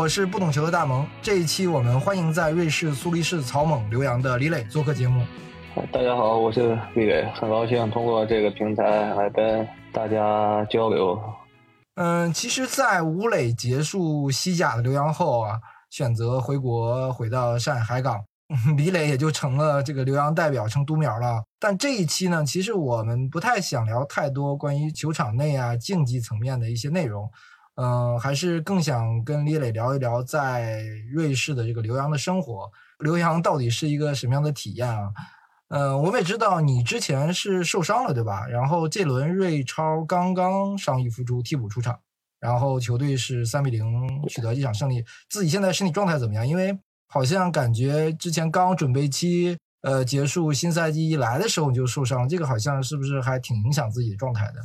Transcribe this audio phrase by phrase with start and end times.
[0.00, 1.06] 我是不懂球的大萌。
[1.20, 5.22] 这一期我们欢迎在瑞士苏黎世草蜢留洋的李磊做客节目。
[5.92, 8.82] 大家好，我是李磊，很高兴通过这个平台
[9.14, 11.22] 来跟大家交流。
[11.96, 15.58] 嗯，其实，在吴磊结束西甲的留洋后啊，
[15.90, 18.20] 选择回国，回到上海海港，
[18.78, 21.44] 李磊也就成了这个留洋代表，成独苗了。
[21.58, 27.30] 但这一期呢，其实我们不太想聊太多关于球场内啊竞技层面的一些内容，
[27.80, 35.10] 嗯，还是更想跟李磊聊一聊在瑞士的这个留洋的生活，留洋到底是一个什么样的体验啊？
[35.68, 38.46] 嗯，我们也知道你之前是受伤了，对吧？
[38.46, 41.98] 然后这轮瑞超刚刚伤愈复出，替补出场，
[42.38, 43.82] 然后球队是三比零
[44.28, 45.02] 取得一场胜利。
[45.30, 46.46] 自己现在身体状态怎么样？
[46.46, 54.60] 因为好像感觉之前刚准备期呃结束，新赛季一来的时候你就受伤，这个好像是不是还挺影响自己状态的？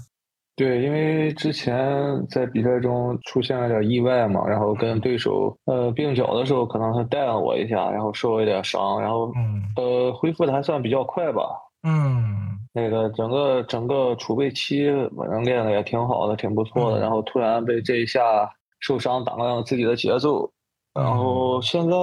[0.58, 9.34] 对，因为之前在比赛中出现了点意外嘛，然后跟对手呃并脚的时候，可能他带了我一下，然后受了一点伤，然后
[9.76, 11.42] 呃恢复的还算比较快吧。
[11.84, 20.50] 嗯，那个整个整个储备期反正练的也挺好的，挺不错的，然后突然被这一下受伤打乱了自己的节奏，
[20.94, 21.96] 然后现在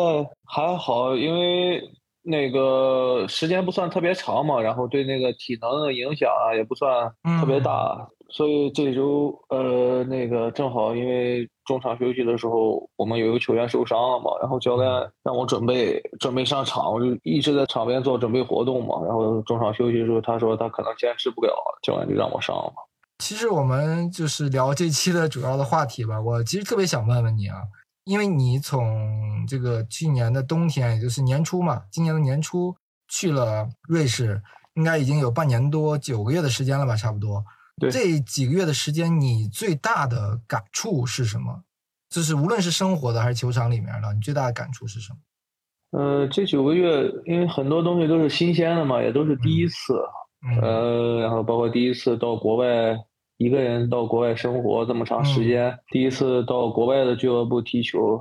[0.45, 1.83] 还好，因为
[2.23, 8.09] 那个时间不算特别长嘛，然后对那个体能的影响啊也不算特别大。
[8.33, 14.91] 所以这周呃那个正好因为中场休息的时候，我们有一个球员受伤了嘛，然后教练
[15.23, 18.95] 让我准备准备上场，我就一直在场边做准备活动嘛。
[19.05, 22.73] 然后中场休息的时候，他说他可能坚持不了，教练就让我上了。
[23.19, 26.21] 其实我们就是聊这期的主要的话题吧。
[26.21, 27.59] 我其实特别想问问你啊，
[28.05, 32.75] 因为你从这个去年的冬天，也就是年初嘛，今年的年初
[33.09, 34.43] 去了瑞士，
[34.75, 37.45] 应该已经有半年多九个月的时间了吧，差不多。
[37.91, 41.63] 这几个月的时间，你最大的感触是什么？
[42.09, 45.19] 就是无论是生活的还是球场里面的，你最大的感触是什么？
[45.99, 49.95] 呃，这九个月，因为很多东西都是新鲜的嘛，也都是第一次。
[50.61, 52.99] 呃，然后包括第一次到国外，
[53.37, 58.21] 一个人到国外生活这么长时间，第一次到国外的俱乐部踢球，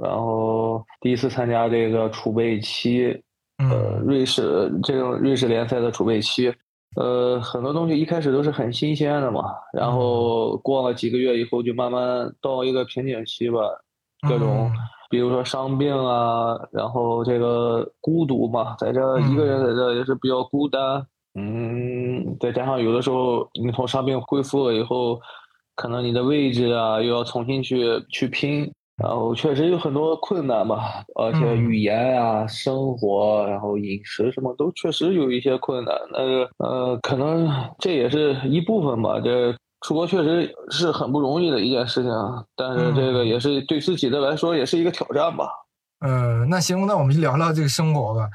[0.00, 3.22] 然后第一次参加这个储备期，
[3.58, 6.52] 呃，瑞士这种瑞士联赛的储备期。
[6.98, 13.60] 呃，很多东西一开始都是很新鲜的嘛，然后过了几个月以后，就慢慢到一个瓶颈期吧。
[14.28, 14.68] 各种，
[15.08, 21.06] 比如说伤病啊，然后这个孤独嘛，在这一个人在这也是比较孤单。
[21.36, 25.20] 嗯，再加上有的时候你从伤病恢复了以后，
[25.76, 28.72] 可能你的位置啊又要重新去去拼。
[28.98, 35.94] 然后确实有很多困难吧，而且语言啊、生活，然后饮食什么都确实有一些困难。
[36.12, 37.48] 那个呃，可能
[37.78, 39.20] 这也是一部分吧。
[39.20, 42.10] 这出国确实是很不容易的一件事情，
[42.56, 45.48] 但是这个也是对自己的来说也是一个挑战吧。
[46.00, 48.28] 嗯，那行，那我们就聊聊这个生活吧。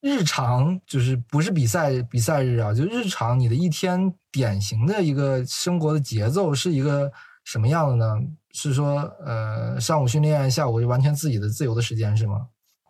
[0.00, 7.10] 日常就是不是比赛比赛日啊，就日常你的一天典型的一个生活的节奏是一个
[7.44, 8.14] 什么样的呢？
[8.58, 8.86] 是说，
[9.22, 12.46] 呃，上午训练，下午就完全自己的自由的时间是吗？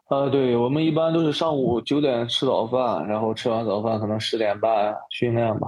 [0.09, 5.67] 呃，对，我们一般都是上午九点吃早饭，然后吃完早饭可能十点半训练吧。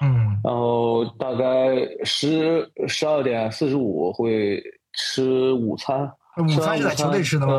[0.00, 1.74] 嗯，然后大概
[2.04, 4.62] 十十二点四十五会
[4.92, 6.08] 吃午餐。
[6.36, 7.54] 午餐是在球队吃的吗？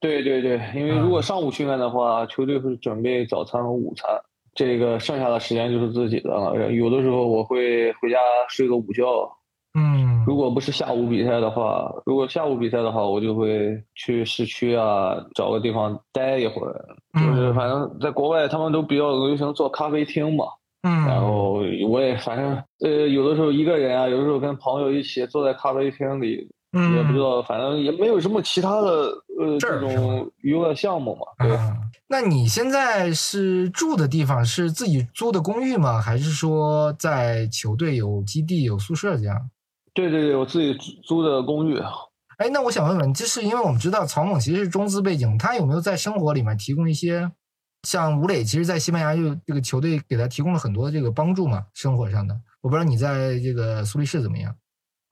[0.00, 4.10] 对对对，因为如果上午训练的话，球队会准备早餐和午餐，
[4.52, 6.72] 这个剩下的时间就是自己的了。
[6.72, 9.30] 有的时候我会回家睡个午觉。
[9.74, 16.84] 嗯，如果不是下午比赛的话，如果下午比赛的话，我就会去市区啊，找个地方待一会儿。
[17.14, 20.44] 就是反正在国外，他们都比较流行做咖啡厅嘛。
[20.82, 28.88] 嗯，然后我也反正呃，有的时候一个人啊，有的时候跟朋友一起坐在咖啡厅里，嗯也不知道，反正也没有什么其他的
[29.38, 31.46] 呃这种娱乐项目嘛。
[31.46, 31.56] 对。
[32.08, 36.00] 那你现在是住的地方是自己租的公寓吗？
[36.00, 39.36] 还是说在球队有基地有宿舍这样？
[39.94, 41.78] 对对对，我自己租的公寓。
[42.38, 47.30] 哎，那我想问问，就是因为我们知道曹猛其实是中资背景，他有没有在生活里面提供一些
[47.82, 52.34] 像吴磊，其实在西班牙就这个球队给他提供了很多的这个帮助嘛，生活上的。
[52.62, 54.54] 我不知道你在这个苏黎世怎么样。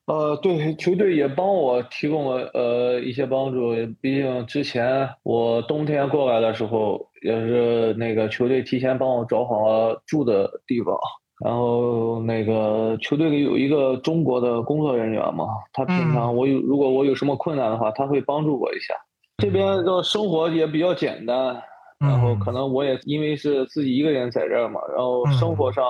[0.07, 10.97] 呃，对，球队也帮我提供了呃一些帮助，毕竟之前我冬天过来的时候，也是那个球队提前帮我找好了住的地方。
[11.45, 18.95] 然后那个球队里有一个中国的工作人员嘛，他平常我有如果我有什么困难的话，他会帮助我一下。
[19.37, 21.63] 这边的生活也比较简单，
[22.01, 25.85] 然后可能我也因为是自己一个人在这儿嘛，然后生活上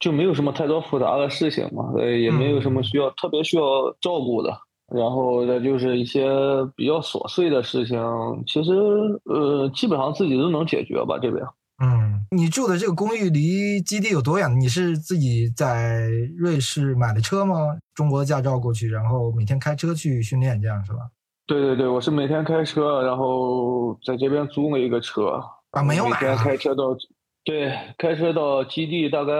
[0.00, 3.62] 就没有什么太多复杂的事情嘛，所以也没有什么需要特别需要
[4.00, 4.52] 照顾的。
[4.92, 6.28] 然后再就是一些
[6.74, 7.96] 比较琐碎的事情，
[8.44, 8.72] 其实
[9.26, 11.46] 呃基本上自己都能解决吧这边。
[11.82, 14.60] 嗯，你住的这个公寓离基地有多远？
[14.60, 17.78] 你是自己在瑞士买的车吗？
[17.94, 20.98] 中国的驾照过去，然后每天开车去训练，这样是吧？
[21.46, 25.40] 对对对，我是每天开车，然后在这边租了一个车，
[25.70, 26.20] 啊，没有买。
[26.20, 26.94] 每天开车到，
[27.44, 29.32] 对，开车到基地大概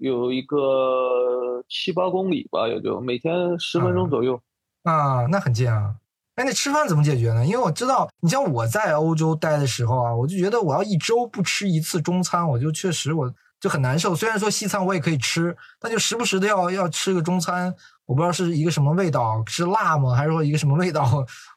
[0.00, 4.38] 有一个七八公里吧，也就每天十分钟左右。
[4.82, 5.94] 啊，那很近啊。
[6.38, 7.44] 哎，那吃饭怎么解决呢？
[7.44, 13.28] 因为我知道，你像我在欧洲待的时候啊，我就觉得我要一周不吃一次中餐，我就确实我
[13.60, 14.14] 就很难受。
[14.14, 17.74] 虽然说西餐我也可以吃，但就时不时的要要吃个中餐，
[18.06, 20.14] 我不知道是一个什么味道，是辣吗？
[20.14, 21.04] 还是说一个什么味道，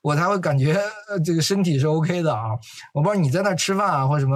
[0.02, 0.76] 我才会感觉
[1.24, 2.50] 这个身体是 OK 的啊？
[2.92, 4.36] 我不知道你在那吃饭啊，或者什么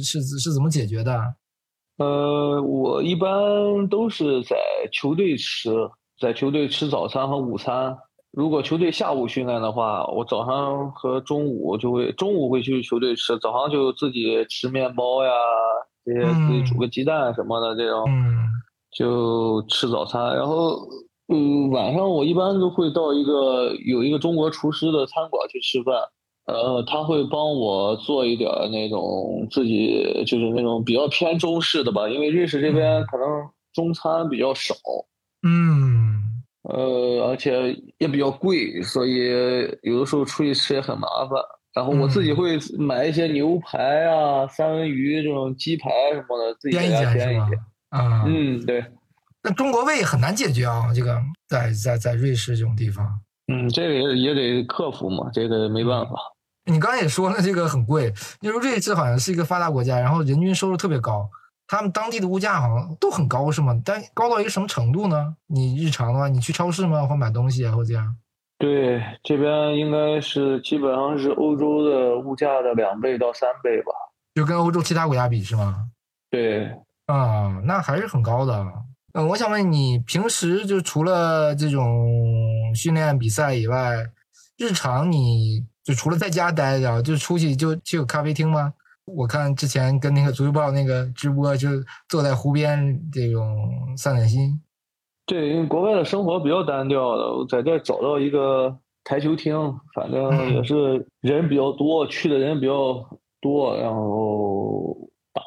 [0.00, 1.20] 是是怎么解决的？
[1.96, 4.56] 呃，我一般都是在
[4.92, 5.74] 球队吃，
[6.20, 7.96] 在球队吃早餐和午餐。
[8.32, 15.32] 如果球队下午训练的话，我早上和中午就会中午会去球队吃，早上就自己吃面包呀，
[16.04, 18.04] 这些自己煮个鸡蛋什么的这种，
[18.96, 20.36] 就吃早餐。
[20.36, 20.78] 然后，
[21.26, 25.96] 嗯，晚上我一般都会到一个有一个中国厨师的餐馆去吃饭，
[26.46, 33.26] 呃，他会帮我做一点那种自己就是那种比较偏中式的吧，因为瑞士这边可能
[33.74, 34.74] 中餐比较少。
[35.42, 36.09] 嗯。
[36.62, 39.28] 呃，而且也比较贵，所以
[39.82, 41.40] 有的时候出去吃也很麻烦。
[41.72, 47.56] 然后我自己会买一些牛排啊、三文鱼这种鸡排什么的，自己在家煎一些。
[47.90, 48.84] 啊，嗯，对。
[49.42, 51.18] 那中国胃很难解决啊，这个
[51.48, 53.06] 在在在瑞士这种地方。
[53.52, 56.12] 嗯，这个也也得克服嘛，这个没办法。
[56.70, 58.12] 你刚才也说了，这个很贵。
[58.40, 61.28] 你说瑞士好像是一个发达国家，然后人均收入特别高。
[61.70, 63.80] 他们当地的物价好像都很高，是吗？
[63.84, 65.36] 但高到一个什么程度呢？
[65.46, 67.06] 你日常的话，你去超市吗？
[67.06, 68.16] 或买东西啊，或这样？
[68.58, 73.92] 对，这边应该是基本上是欧洲的物价的两倍到三倍吧。
[74.34, 75.86] 就跟欧洲其他国家比是吗？
[76.28, 76.66] 对，
[77.06, 78.66] 啊，那还是很高的。
[79.12, 83.94] 嗯，我想问你，平时就除了这种训练比赛以外，
[84.58, 88.74] 日常你就除了在家待着，就出去就去有咖啡厅吗？
[89.16, 91.68] 我看之前跟那个足球报那个直播，就
[92.08, 93.46] 坐在湖边这种
[93.96, 94.60] 散散心。
[95.26, 99.54] 对，因为国外的生活比较单调的，我在这找到一个台球厅，
[99.94, 103.08] 反正也是人比较多，去的人比较
[103.40, 104.96] 多，然后
[105.32, 105.42] 打。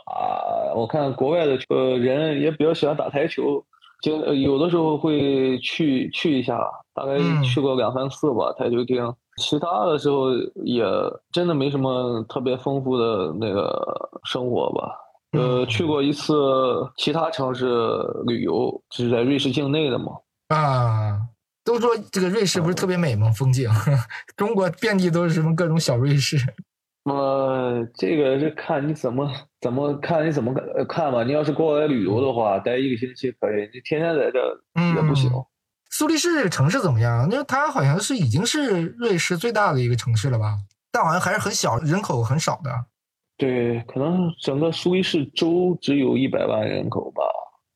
[0.76, 3.64] 我看国外的呃人也比较喜欢打台球，
[4.02, 6.60] 就有的时候会去去一下，
[6.94, 9.14] 大概去过两三次吧，台球厅。
[9.38, 10.32] 其他的时候
[10.64, 10.84] 也
[11.32, 14.92] 真的没什么特别丰富的那个生活吧。
[15.32, 16.34] 呃，去过一次
[16.96, 17.66] 其他城市
[18.28, 20.12] 旅游，是在瑞士境内的嘛。
[20.50, 21.20] 啊，
[21.66, 23.32] 都说这个瑞士不是特别美吗？
[23.32, 23.68] 风景，
[24.38, 26.38] 中国遍地都是什么各种小瑞士。
[27.10, 29.28] 呃，这个是看你怎么
[29.60, 30.54] 怎么看你怎么
[30.88, 31.24] 看吧。
[31.24, 34.40] 你要是过来旅游的话，待一个星期可以，你天天在这
[34.96, 35.30] 也不行。
[35.96, 37.30] 苏黎世这个城市怎么样？
[37.30, 40.58] 因为它好像是已经是瑞士最大的一个城市了吧？
[40.92, 42.72] 但好像还是很小，人口很少的。
[43.38, 47.22] 对，可能整个苏黎世州只有一百万人口吧。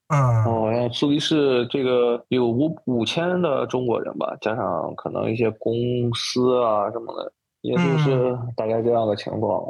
[0.08, 0.44] 嗯。
[0.46, 5.72] 哦，然后苏黎世这个有五五千的中国人吧，加上可能一些公
[6.16, 7.32] 司啊什么的，
[7.62, 9.62] 也就是大概这样的情况。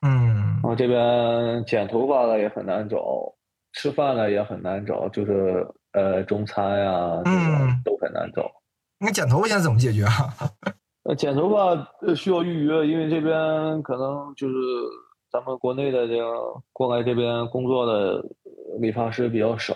[0.00, 0.34] 嗯。
[0.34, 2.98] 然后这边剪头发的也很难找，
[3.74, 5.68] 吃饭的也很难找，就是。
[5.92, 8.50] 呃，中餐呀，这种都很难找。
[8.98, 10.34] 那剪头发现在怎么解决啊？
[11.04, 14.54] 呃，剪头发需要预约，因为这边可能就是
[15.30, 16.32] 咱们国内的这个
[16.72, 18.24] 过来这边工作的
[18.80, 19.74] 理发师比较少，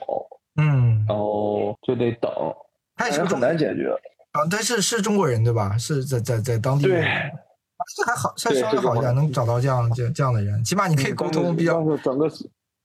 [0.57, 2.31] 嗯，然后就得等，
[2.95, 3.91] 还是很难解决
[4.33, 4.47] 啊。
[4.51, 5.77] 但是是中国人对吧？
[5.77, 7.03] 是在在在当地，对，
[7.97, 11.83] 这还好， 稍微好一点，能找到这样这这样的人，起码你可以沟通比较。
[11.99, 12.29] 整个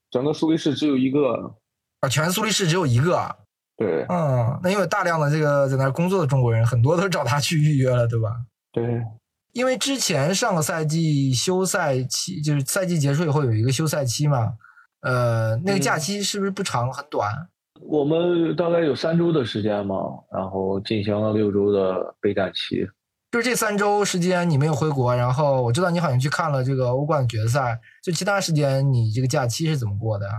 [0.09, 1.55] 整个苏黎世只有一个。
[2.01, 3.35] 啊，全苏黎世只有一个，
[3.77, 8.35] 对，嗯，那因为大量的这个在那儿工作的中国人，很多都找他去预约了，对吧？
[8.71, 9.01] 对，
[9.53, 14.53] 因为之前上个赛季休赛期，就是赛季结束以后有一个休赛期嘛，
[15.01, 17.47] 呃，那个假期是不是不长，很短？
[17.81, 19.95] 我们大概有三周的时间嘛，
[20.31, 22.87] 然后进行了六周的备战期。
[23.31, 30.33] 就是这三周时间你没有回国，然后我知道你好像去看了这个欧冠决赛，就其他时间你这个假期是怎么过的啊？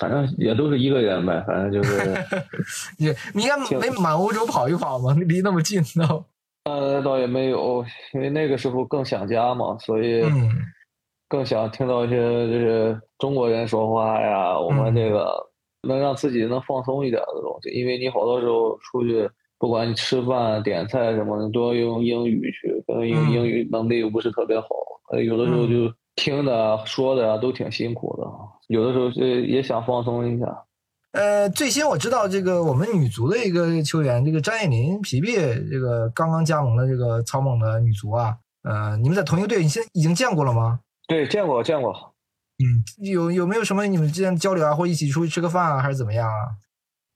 [0.00, 2.14] 反正也都是一个人呗，反正就是，
[2.98, 5.14] 你你应该没满欧洲跑一跑吗？
[5.28, 6.24] 离那么近都。
[6.64, 7.84] 呃，倒也没有，
[8.14, 10.22] 因为那个时候更想家嘛，所以
[11.28, 15.34] 更想听到一些就是中国人说话呀，我们这个
[15.88, 17.70] 能让自己能放松一点的东西。
[17.70, 24.68] 因为你好多时候出去不管你吃饭、点菜什么的，都要用英语去，可能英英语能力又不是特别好，
[25.10, 28.26] 呃，有的时候就听的、说的都挺辛苦的，
[28.68, 30.64] 有的时候也也想放松一下。
[31.12, 35.34] 呃，最新我知道这个我们女足的一个球员，这个张叶林皮皮，
[35.70, 38.36] 这个刚刚加盟了这个草蜢的女足啊。
[38.62, 40.80] 呃，你们在同一个队，你现在已经见过了吗？
[41.08, 41.92] 对，见过，见过。
[41.92, 42.64] 嗯，
[43.04, 46.56] 有有没有什么你们之间交流啊，或一起出去吃个饭啊，还是怎么样啊？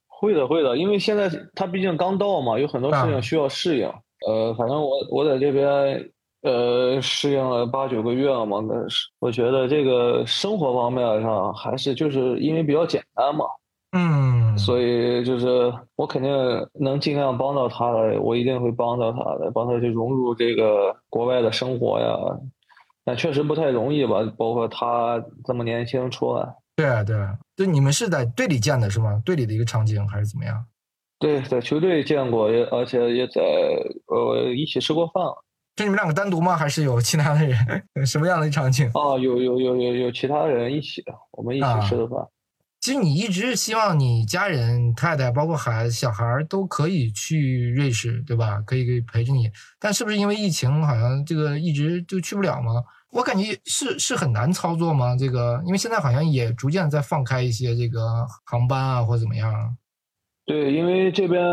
[0.08, 3.86] 会的，会的，因为现在他毕竟刚到嘛，有很多事情需要适应。
[4.26, 6.10] 呃，反正我我在这边
[6.42, 13.44] 呃适应了八九个月了嘛，那是我觉得这个生活方面上还是就是因为比较简单嘛。
[13.92, 16.30] 嗯，所以就是我肯定
[16.74, 22.14] 能尽量帮到他的，我一定会帮到他的，帮他去融入这个国外的生活呀。
[23.04, 26.46] 但确实不太容易吧，包括他这么年轻出来。
[26.74, 29.22] 对啊，对啊，就你们是在队里见的是吗？
[29.24, 30.66] 队里的一个场景还是怎么样？
[31.18, 33.40] 对，在球队见过，也而且也在
[34.08, 35.24] 呃一起吃过饭。
[35.76, 36.56] 就你们两个单独吗？
[36.56, 37.86] 还是有其他的人？
[38.06, 38.86] 什么样的场景？
[38.88, 42.26] 啊，有有有有有其他人一起的，我们一起吃的饭。
[42.80, 48.60] 其实你一直希望你家人、太太，包括孩子、小孩都可以去瑞士，对吧？
[48.64, 49.50] 可以可以陪着你。
[49.78, 52.82] 但是不是因为疫情，好像这个一直就去不了吗？
[53.10, 55.14] 我感觉是是很难操作吗？
[55.14, 59.76] 这个，因为现在好像也逐渐在放开一些这个航班啊，或者怎么样？
[60.46, 61.44] 对，因为这边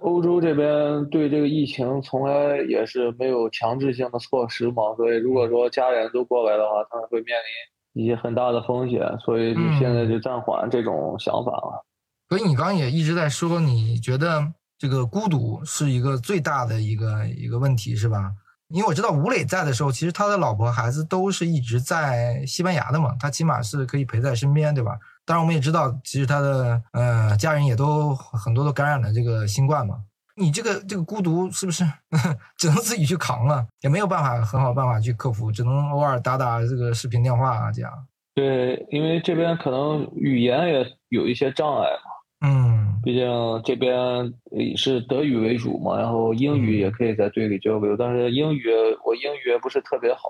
[0.00, 8.02] 欧洲这边对这个疫情从来也是没有强制性的措施嘛，所以如果说家人都过来的话，他们会面临。
[8.04, 11.82] 一些很大的风险，所以你现在就暂缓这种想法了。
[12.28, 14.46] 所以你刚刚也一直在说，你觉得
[14.78, 18.32] 这个孤独是一个最大的一个一个问题，是吧？
[18.68, 24.98] 因为我知道吴磊在的时候，其实他的老婆孩子都是一直在西班牙的嘛，他起码是可以陪在身边，对吧？
[25.26, 29.96] 当然，我们也知道，其实他的呃家人也都很多都感染了这个新冠嘛。
[30.36, 31.82] 你这个这个孤独是不是
[32.56, 33.66] 只能自己去扛了？
[33.80, 37.90] 也没有办法很好办法去克服，只能偶尔打打这个视频电话啊，这样。
[38.34, 42.48] 对，因为这边可能语言也有一些障碍嘛。
[42.48, 42.76] 嗯。
[43.02, 43.24] 毕竟
[43.64, 44.34] 这边
[44.76, 48.64] 是德语为主嘛，然后英语也可以在队里交流，但是英语
[49.04, 50.20] 我英语也不是特别好。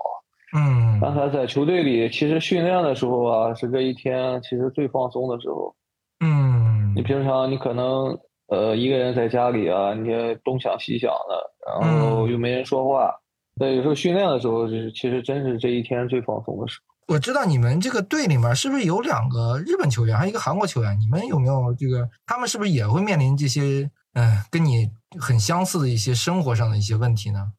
[0.55, 0.99] 嗯。
[0.99, 5.75] 刚才在球队里，其实训练的时候啊，是这一天其实最放松的时候。
[6.19, 6.93] 嗯。
[6.95, 8.17] 你平常你可能。
[8.49, 10.07] 呃，一个人在家里啊，你
[10.41, 13.13] 东想西想的，然后又没人说话。
[13.59, 17.13] 那有时候训练的时候，就是其实真是这一天最放松的时候。
[17.13, 20.97] 我知道你们这个队里面是不是有两个日本球员，还有一个韩国球员？
[20.97, 22.07] 你们有没有这个？
[22.25, 24.89] 他们是不是也会面临这些嗯，跟你
[25.19, 27.51] 很相似的一些生活上的一些问题呢？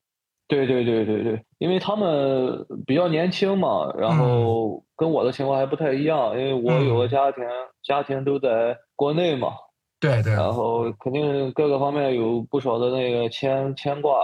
[0.49, 7.45] 对对对对对，因为他们比较年轻嘛，然后跟我的情况还不太一样，因为我有个家庭，
[7.85, 9.53] 家庭都在国内嘛。
[10.01, 14.17] 对对，然后肯定各个方面有不少的那个牵牵挂，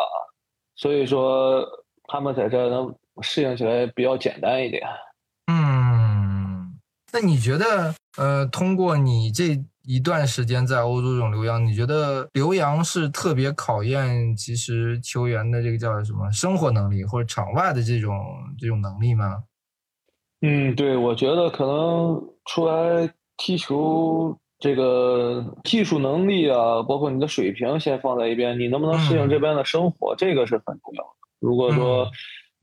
[0.77, 1.63] 所以说
[2.05, 4.83] 他们在这能适应起来比较简单一点。
[5.53, 6.79] 嗯，
[7.13, 18.19] 那你觉得，呃，通过你这一段时间在欧洲这种留洋，你觉得留洋是特别考验其实球员的这个叫什么生活能力或者场外的这种
[18.59, 19.45] 这种能力吗？
[20.43, 24.39] 嗯，对，我觉得可能出来踢球。
[24.61, 28.59] 这个技术能力啊，包括你的水平，先放在一边。
[28.59, 31.11] 你能不能适应这边的生活，这个是很重要的。
[31.41, 32.09] 如果说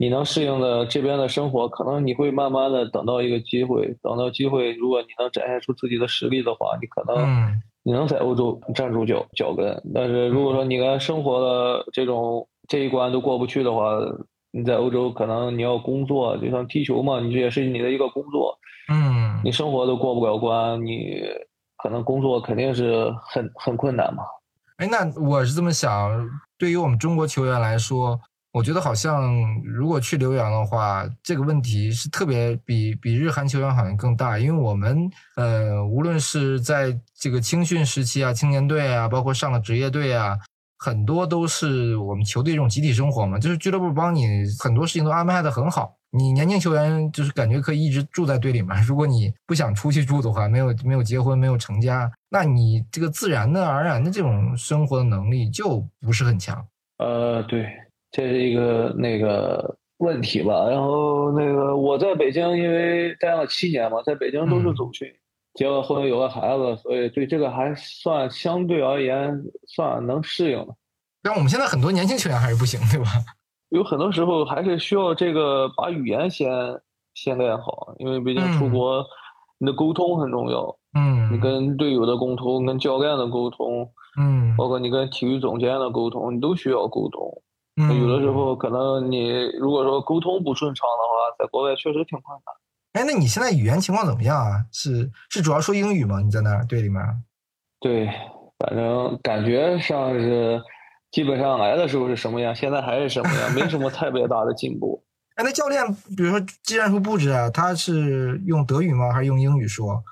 [0.01, 9.79] 你能适应的这边的生活，可能你会慢慢的等到一个机会，等到机会，如果你能展现出自己的实力的话，你可能你能在欧洲站住脚脚跟。
[9.93, 13.99] 但是如果说你连生活的这种这一关都过不去的话，
[14.51, 18.57] 你在欧洲可能你要工作，就像踢球嘛，你这也是你的一个工作。
[18.91, 21.21] 嗯，你生活都过不了关，你。
[21.83, 24.21] 可能工作肯定是很很困难嘛。
[24.77, 28.19] 哎，那我是这么想，对于我们中国球员来说，
[28.53, 40.37] 我觉得好像如果去留洋的话，这个问题是特别比比日韩球员好像更大，因为我们呃，无论是在这个青训时期啊、青年队啊，包括上了职业队啊，
[40.77, 44.27] 很多都是我们球队这种集体生活嘛，就是俱乐部帮你
[44.59, 45.95] 很多事情都安排的很好。
[46.13, 48.83] 你年轻球员就是感觉可以一直住在队里面。
[48.83, 56.61] 如果你不想出去住的话，没有没有结婚，没有成家，那你这个自然的而然的这种生活的能力就不是很强。
[56.97, 57.65] 呃，对，
[58.11, 60.67] 这是一个那个问题吧。
[60.69, 65.07] 然后那个我在北京，因为待了七年嘛，在北京都是总训，
[65.53, 70.75] 结了婚有了孩子，所以对这个还算相对而言算能适应的。
[71.23, 73.09] 但我们现在很多年轻球员还是不行，对吧？
[73.69, 76.49] 有很多时候还是需要这个把语言先
[77.13, 79.05] 先练好，因为毕竟出国，
[79.59, 80.75] 你的沟通很重要。
[80.93, 83.87] 嗯，你跟队友的沟通，跟教练的沟通，
[84.19, 87.41] 嗯，包括你跟体育总监的沟通，你都需要沟通。
[87.77, 92.55] 嗯，有的时候可能你如果说沟通不顺畅的话，在国外确实挺困难。
[92.93, 94.65] 哎，那你现在语言情况怎么样啊？
[94.73, 96.19] 是是主要说英语吗？
[96.19, 97.01] 你在那儿队里面？
[97.79, 98.07] 对，
[98.59, 100.61] 反正感觉上是
[101.11, 105.01] 基本上来的时候是什么样，现在还是什么样，没什么特别大的进步。
[105.35, 105.81] 哎，那教练，
[106.17, 109.13] 比如说技战术布置啊，他是用德语吗？
[109.13, 110.03] 还是用英语说？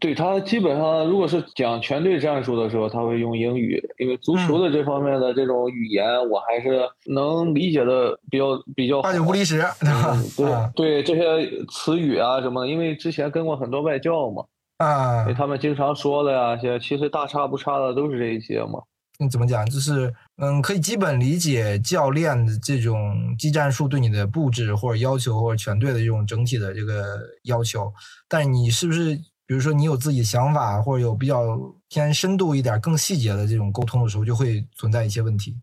[0.00, 9.02] 对他基本上，如果是讲全队战术的时候，他会用英语，因为足球的这方面的这种语言，我还是能理解的比较比较。
[9.02, 10.72] 八九不离十，对吧？
[10.74, 14.44] 对对，这些词语啊什么，因为之前跟过很多外教嘛，
[14.78, 18.80] 啊，他们经常说的呀，些其实大差不差的都是这一些嘛。
[19.18, 19.66] 你怎么讲？
[19.66, 27.92] 就是嗯，可以基本理解教练的这种技战术对你的布置或者要求，或者全队的这种整体的这个要求，
[28.26, 29.18] 但你是不是？
[29.50, 35.56] 比如说你有自己想法，或者有比较偏深度一点、更细节的这种沟通的时候，就会存在一些问题。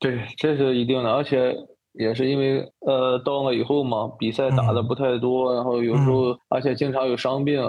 [0.00, 1.54] 对，这是一定的，而且
[1.92, 7.60] 也是因为呃到了以后嘛，比赛打的不太多，然后有时候而且经常有伤病，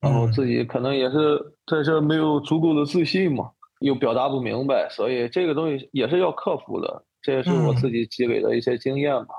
[0.00, 1.38] 然后自己可能也是
[1.70, 9.34] 在这没有足够的自信嘛，又表达不明白，所以这个东西也是要克服的，这也是我自己积累的一些经验吧。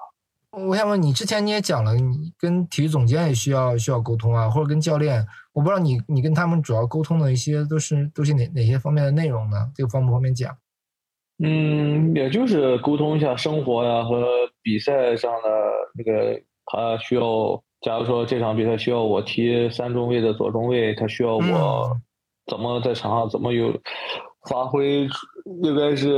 [0.55, 9.69] 我想问你，之前你也讲了，你跟体育总监也需要需要沟通啊，或者跟教练，我不知道你你跟他们主要沟通的一些都是都是哪哪些方面的内容呢？
[9.75, 10.55] 这个方不方便讲？
[11.43, 14.25] 嗯，也就是沟通一下生活呀和
[14.61, 15.49] 比赛上的
[15.93, 21.97] 那个，他需要，假如说这场比赛需要我踢三中卫的左中卫，他需要我
[22.49, 23.77] 怎么在场上怎么有。
[24.47, 25.07] 发挥
[25.63, 26.09] 应该是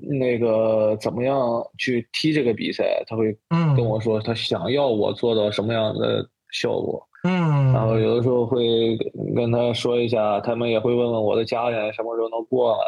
[0.00, 1.38] 那个怎么样
[1.78, 3.36] 去踢这个比赛，他会
[3.76, 8.96] 跟我说他想要我做到什么样的效果，嗯，然后有的时候会
[9.36, 12.84] 跟他说一下，他们也会问问我的家人什么时候能过来，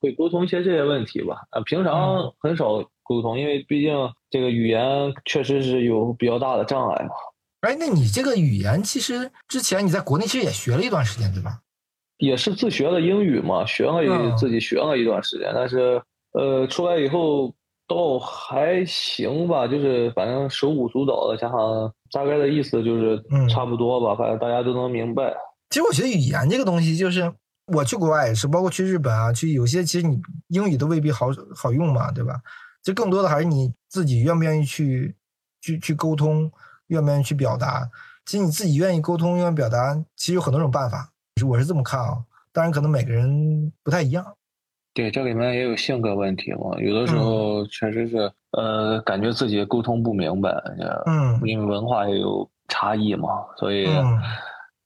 [0.00, 1.36] 会沟通一些这些问题吧。
[1.50, 3.94] 啊，平常很少沟通，因为毕竟
[4.28, 7.10] 这个语言确实是有比较大的障碍嘛。
[7.62, 11.58] 哎，那你这个语言其实之前你在国内其实也学了一段时间，对吧？
[12.22, 16.00] 也是自学的英语嘛，学了一自己学了一段时间，但是
[16.34, 17.52] 呃出来以后
[17.88, 25.34] 倒还行吧，就是反正手舞足蹈的，加上大概的意思就是差不多吧，反正大家都能明白。
[25.70, 27.32] 其实我觉得语言这个东西，就是
[27.66, 32.40] 我去国外也是，包括去日本啊，去有些其实你英语都未必好好用嘛，对吧？
[32.84, 35.16] 就更多的还是你自己愿不愿意去
[35.60, 36.52] 去去沟通，
[36.86, 37.90] 愿不愿意去表达。
[38.24, 41.11] 其实你自己愿意沟通、愿意表达，其实有很多种办法。
[41.44, 42.18] 我是这么看啊，
[42.52, 44.24] 当然可能每个人不太一样。
[44.94, 50.50] 对，这里面也有性格问题嘛，有的时候确实是，呃，感觉自己沟通不明白，
[51.06, 53.86] 嗯，因为文化也有差异嘛，所以，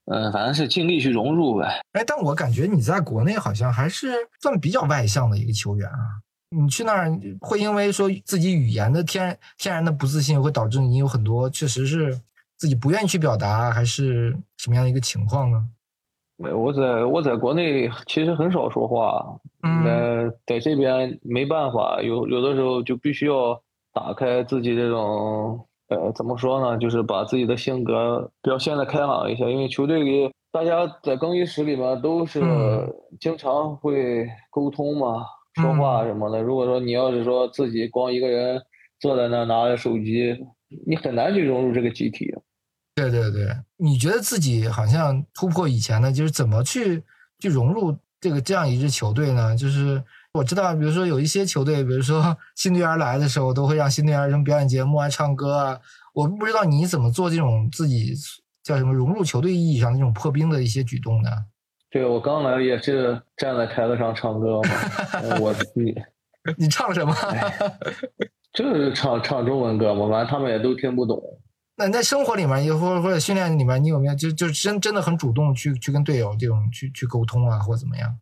[0.05, 1.81] 嗯，反正是尽力去融入呗。
[1.93, 6.23] 哎，但我感觉你在国内好像还是算比较外向的一个球员啊。
[6.51, 12.17] 你去那儿会因为说自己语言的天天然的不自信，会导致你有很多确实是
[12.57, 15.67] 自己不愿意去表达，还是什么样的一个情况呢？
[16.39, 23.59] 没，我在我在国内其实很少说话，嗯，在这边没办法，有有的时候就必须要
[23.95, 26.77] 打开自己这种，呃，怎么说呢？
[26.77, 32.41] 就是把自己的性格表现的开朗一些，因为球队里大家在更衣室里面都是
[33.19, 36.43] 经常会沟通嘛，说话什么的。
[36.43, 38.61] 如果说你要是说自己光一个人
[39.01, 40.37] 坐在那拿着手机，
[40.87, 42.35] 你很难去融入这个集体。
[42.97, 47.05] 对对对，你觉得自己好像突破以前的，就是怎么去
[47.39, 49.55] 去融入这个这样一支球队呢？
[49.55, 55.79] 就是我知道，比如说有一些球队，比如说 新队员来的时候，都会让新队员什么表演节目啊、唱歌啊。
[56.15, 58.15] 我不知道你怎么做这种自己
[58.63, 61.31] 叫什么融入球队意义上那种破冰的一些举动呢？
[61.91, 64.71] 对，我刚来也是站在台子上唱歌嘛。
[65.39, 65.95] 我你
[66.57, 67.15] 你唱什么？
[68.55, 71.23] 就是唱唱中文歌嘛，反正他们也都听不懂。
[71.79, 78.17] 那在生活里面，或或或者训练里面，你有没有就就真真的很主动去去跟队友这种去去沟通啊，或者怎么样？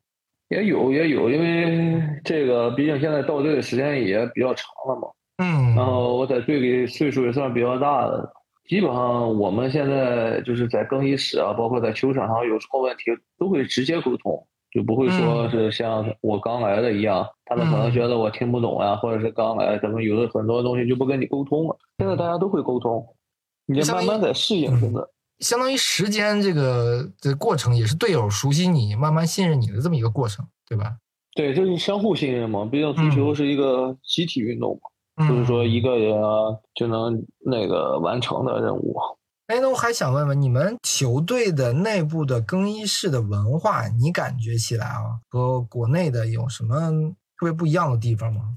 [0.48, 5.08] 也有也有，因为这个毕竟现在到队的时间也比较长了嘛。
[5.38, 5.74] 嗯。
[5.76, 8.28] 然后我在队里岁数也算比较大的，
[8.68, 13.04] 基本上我们现在就是在更衣室啊，包括在球场上有什么问题，
[13.38, 21.76] 都会直接沟通，就不会说是像我刚来的一样，他们可能觉得我听不懂啊，或者是刚来，咱们有的很多东西就不跟你沟通了。
[21.98, 23.04] 现在大家都会沟通。
[23.66, 30.96] 你就慢慢在适应，真的相当于时间这个的过程，也是队友熟悉你、慢慢信任你的这么一个过程，对吧？
[31.35, 32.64] 对，就是相互信任嘛。
[32.64, 34.79] 毕竟足球是一个集体运动
[35.16, 36.14] 嘛，不是说一个人
[36.74, 38.96] 就能那个完成的任务。
[39.48, 46.90] 哎，那我还想问问你们球队的内部的更衣室的文化，你感觉起来啊，和国内的有什么
[47.38, 48.57] 特别不一样的地方吗？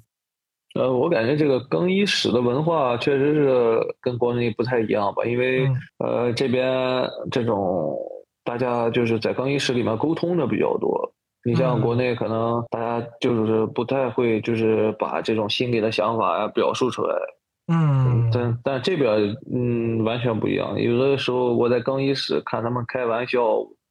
[0.77, 7.97] 呃，我感觉这个更衣室的文化确实是跟国内不太一样吧，因为呃这边这种
[8.43, 11.11] 大家就是在更衣室里面沟通的比较多。
[11.43, 17.15] 你像国内可能大家就是不太会，就是把这种心里的想法呀表述出来。
[17.71, 20.79] 嗯，但但这边嗯完全不一样。
[20.79, 23.41] 有的时候我在更衣室看他们开玩笑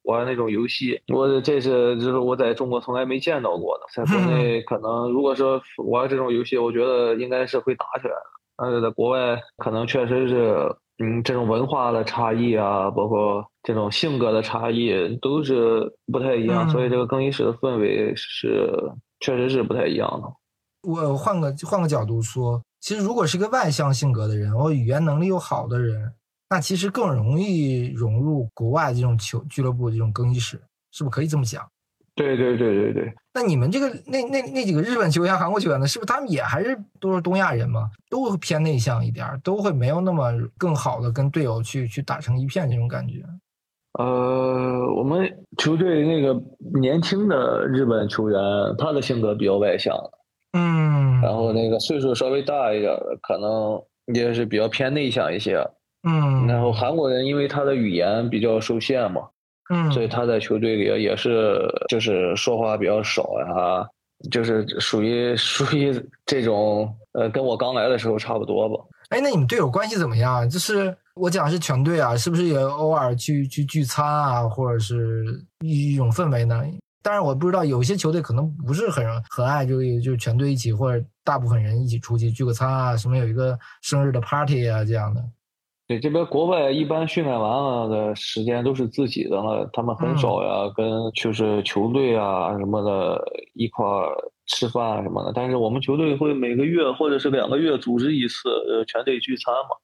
[0.07, 3.85] 玩那种游戏，我这是就是我在中国从来没见到过的。
[3.95, 8.23] 在国内可能如果说玩这种游戏，我觉得应该是会打起来的。
[8.57, 18.73] 但是在国外可能确实是嗯这种文化的差异啊，包括这种性格的差异都是不太一样，所以这个更衣室的氛围是
[19.21, 20.91] 确实是不太一样的。
[20.91, 22.63] 我换个换个角度说。
[22.79, 26.13] 其实，如果是个外向性格的人，或语言能力又好的人，
[26.49, 30.61] 那其实更容易融入国外这种球俱乐部这种更衣室，
[30.93, 31.67] 是不是可以这么讲？
[32.15, 33.13] 对对对对对。
[33.35, 35.87] 那你们这个那那那几个日本球员、韩国球员呢？
[35.87, 37.91] 是不是他们也还是都是东亚人嘛？
[38.09, 43.23] 都会偏内向一点，都会没有那么更好的跟队友去去打成一片这种感觉？
[43.99, 46.41] 呃，我们球队那个
[46.81, 48.41] 年轻的日本球员，
[48.79, 49.95] 他的性格比较外向。
[50.53, 53.83] 嗯，然后那个岁数稍微大一点的，可能
[54.15, 55.63] 也是比较偏内向一些。
[56.09, 59.23] 嗯，然后韩国人因为他的语言比较受限嘛，
[59.71, 63.87] 嗯，所以他在球队里也是就是说话比较少呀，
[64.31, 65.93] 就是属于 属于
[66.25, 68.85] 这种呃，跟我刚来的时候差不多吧。
[69.11, 70.49] 哎，那你们队友关系怎么样？
[70.49, 75.25] 就是我讲是全队啊，是不是也偶尔去去聚餐啊，或者是
[75.65, 76.63] 一种氛围呢？
[77.03, 85.23] 当然，我不知道有些球队可能不是很很爱，就就全队一起或者大部分人一起出去聚个餐啊，什么有一个生日的 party 啊这样的。
[85.87, 93.23] 对，这边国外一般训练完了的时间都是自己的了，他们很少呀跟就是球队啊什么的
[93.55, 93.85] 一块
[94.47, 95.33] 吃饭什么的。
[95.35, 99.77] 但是我们球队会每个月或者是两个月组织一次呃全队聚餐嘛。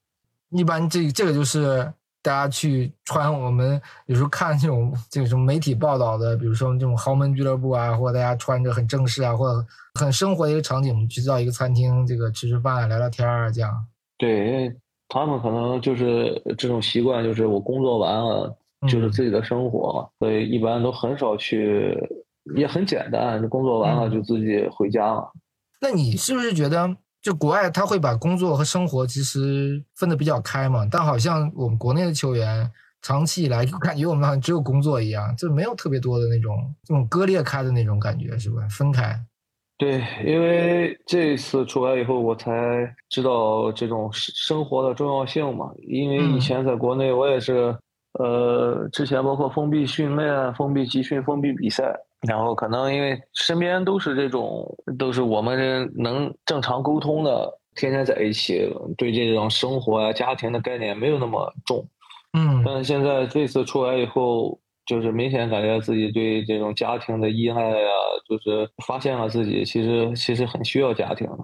[0.51, 1.93] 一般这这个就是。
[2.25, 9.67] 大家去穿我们有时候看这种这个什么媒体报道的，比如说这种豪门俱乐部啊，或者大家穿着很正式啊，或者
[9.99, 13.73] 很生活的一个场景，去到一个餐厅，这个吃吃饭、聊聊天啊，这样。
[14.17, 14.73] 对，
[15.13, 18.57] 他们可能就是这种习惯，就是我工作完了
[18.89, 21.95] 就是自己的生活，所以一般都很少去，
[22.57, 25.31] 也很简单，就工作完了就自己回家了。
[25.83, 26.97] 那你是不是觉得？
[27.21, 32.69] 就国外他会把工作和生活其实分得比较开嘛，但好像我们国内的球员
[33.01, 39.17] 长期以来就感觉我们好像只有工作一样，就没有特别多的那种这种割裂开的那种感觉，是吧分开？
[39.83, 42.53] 对，因为这次出来以后，我才
[43.09, 45.73] 知道这种生活的重要性嘛。
[45.89, 47.77] 因为以前在国内，我也是，
[48.13, 51.93] 呃，之前包括封闭训练、封闭集训、封闭比赛。
[52.29, 54.65] 然后可能因为身边都是这种，
[54.97, 61.85] 都是我们能正常沟通的，天天在一起，对这种生活啊、家庭的概念没有那么重。
[62.35, 62.63] 嗯。
[62.65, 67.89] 但是现在这次出来以后，就是明显感觉自己对这种家庭的依赖呀，
[68.29, 71.39] 就是发现了自己其实其实很需要家庭的。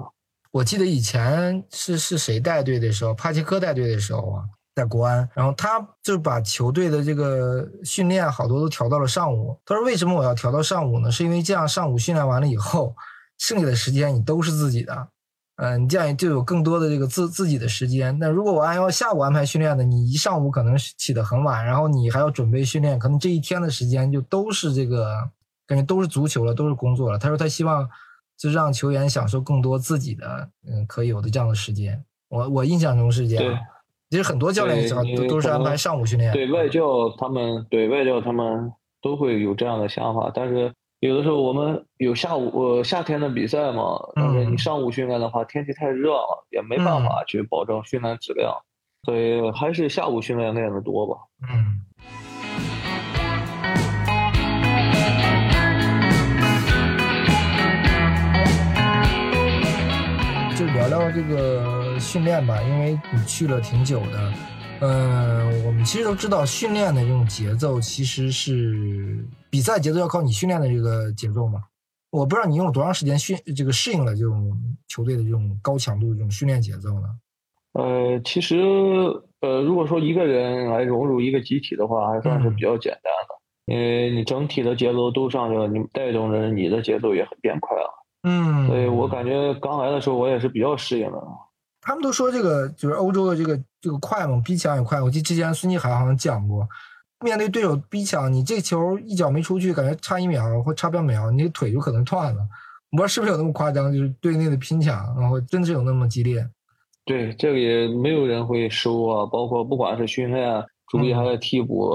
[0.51, 4.45] 我记得以前是是谁带队的时候，帕切科带队的时候啊。
[4.77, 9.59] 在国安，然后他就把球队的这个训练好多都调到了上午。
[9.67, 11.11] 他说：“为什么我要调到上午呢？
[11.11, 12.95] 是因为这样上午训练完了以后，
[13.39, 15.09] 剩下的时间你都是自己的，
[15.59, 18.17] 嗯，你这样就有更多的这个自自己的时间。
[18.19, 25.15] 那如果我按照下午安排训练的，你一上午可能起得很晚，然后你还要准备训练，可能这一天的时间就都是这个
[25.67, 27.19] 感觉都是足球了，都是工作了。
[27.19, 27.89] 他说他希望
[28.37, 32.05] 就让球员享受更多自己的嗯可以有的这样的时间。
[32.29, 33.59] 我我印象中是这样。”
[34.11, 36.33] 其实很多教练都都是安排上午训练。
[36.33, 40.33] 对外教他们，对外教他们都会有这样的想法。
[40.35, 48.53] 但是有的时候我们有下午呃夏天的比赛嘛，但是你上午训练的话，天气太热了，也没办法去保证训练质量，
[49.05, 51.17] 所以还是下午训练练的多吧。
[51.49, 51.81] 嗯。
[60.57, 61.77] 就聊聊这个。
[62.01, 64.33] 训练吧，因为你去了挺久的，
[64.81, 69.19] 嗯，我们其实都知道训练的这种节奏其实是
[69.51, 71.65] 比赛节奏要靠你训练的这个节奏嘛。
[72.11, 74.59] 我不知道你用了多长时间训这个适应了这种
[74.89, 77.09] 球队的这种高强度这种训练节奏呢？
[77.73, 78.57] 呃，其实
[79.41, 87.91] 呃，如果说一个人来融入一个集体的话，还算是比较简单的，因为你整体的节奏都上去了，你带动着你的节奏也很变快了。
[88.23, 91.23] 嗯，所以我感觉刚来的时候我也是比较适应的。
[91.83, 95.01] 他们都说这个就是欧洲的这个这个快嘛，逼抢也快。
[95.01, 96.67] 我记得之前孙继海好像讲过，
[97.21, 102.41] 面对对手逼抢，你这球一脚没出去，感觉差一秒或差半秒，你腿就可能断了。
[102.91, 106.49] 我不知道是不是有那么夸张，就是队内的拼抢，然后真的是有那么激烈。
[107.05, 111.91] 对，这个也没有人会收啊，包括不管是训练、主力还是替补，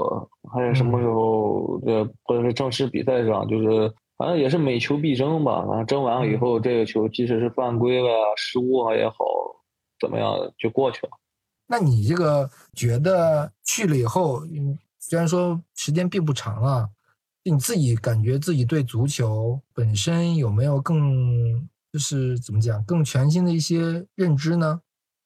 [0.52, 5.64] 还是什么时候，这或者是正式比赛上，就是反正也是每球必争吧。
[5.66, 9.16] 反正争完了以后，这个球即使是犯规了、失误啊也好，
[10.00, 11.10] 怎么样就过去了。
[11.66, 14.42] 那你这个觉得去了以后，
[15.08, 16.88] 虽然说时间并不长啊，
[17.42, 24.80] 你自己感觉自己对足球本身有没有更就是怎么讲更全新的一些认知呢？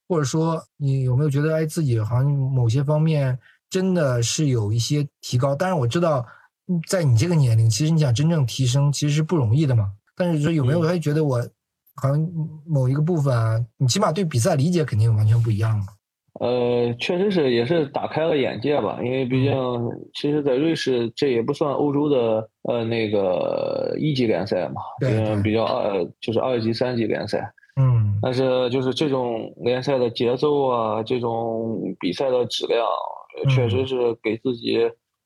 [0.08, 3.38] 或者说，你有没有觉得，哎，自己好像某些方面
[3.70, 5.54] 真的是有一些提高？
[5.54, 6.26] 当然，我知道，
[6.88, 9.92] 在你这个年龄，其实你想真正提升，其实是不容易的嘛。
[10.16, 11.46] 但是说有没有，哎，觉得我
[11.94, 12.20] 好像
[12.66, 15.86] 某一个部分啊，你起码对比赛理解肯定完全不一样了。
[16.40, 19.00] 呃，确实是，也是打开了眼界吧。
[19.02, 19.52] 因为毕竟，
[20.14, 27.52] 其实，在瑞士这也不算欧洲的呃那个一级联赛嘛，嗯，比较二就是二级、三级联赛。
[27.80, 32.86] 嗯，但是就是这种联赛的节奏啊，这种比赛的质量，
[33.54, 34.78] 确实是给自己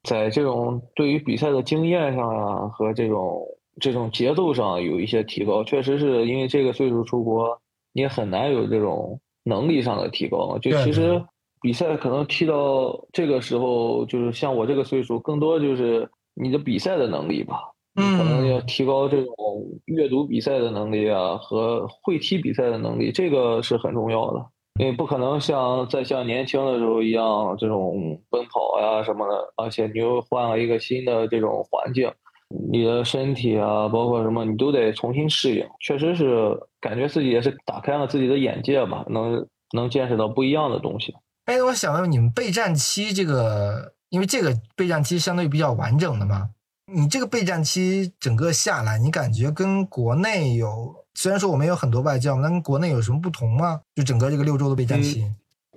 [0.02, 3.40] 在这种对于比赛的经验上啊和这种
[3.80, 5.64] 这种节奏上有一些提高。
[5.64, 7.58] 确实是因为这个岁数出国，
[7.92, 10.58] 你也很难有这种能力上的提高。
[10.58, 11.22] 就其实
[11.60, 17.70] 比赛可能踢到这个时候，就是像我这个岁数，更多就是你的比赛的能力吧。
[17.94, 19.34] 嗯，可能要提高这种
[19.84, 24.46] 阅读比赛的能力啊，和会踢比赛的能力，这个是很重要的。
[24.80, 32.10] 因为不可能像再像年轻的时候一样，这种奔跑呀什么的，而且你又换了一个新的这种环境，
[32.70, 35.66] 你的身体啊，包括什么，你都得重新适应。
[35.80, 41.14] 确实是感觉自己也是打开了自己的眼界吧，能能见识到不一样的东西。
[41.46, 46.50] 哎，我想问你们备战期这个，因为这个备战期相对比较完整的嘛。
[46.92, 53.80] 你这个备战期整个下来，你感觉跟国内有虽然说我们有很多外教，但跟国内有什么不同吗？
[53.94, 55.20] 就整个这个六周的备战期，